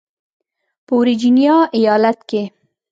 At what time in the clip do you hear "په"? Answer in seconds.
0.85-0.93